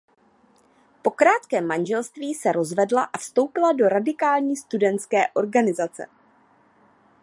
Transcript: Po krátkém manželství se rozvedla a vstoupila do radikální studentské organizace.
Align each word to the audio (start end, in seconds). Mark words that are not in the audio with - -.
Po 1.03 1.11
krátkém 1.11 1.67
manželství 1.67 2.33
se 2.33 2.51
rozvedla 2.51 3.03
a 3.03 3.17
vstoupila 3.17 3.73
do 3.73 3.89
radikální 3.89 4.55
studentské 4.55 5.27
organizace. 5.33 6.07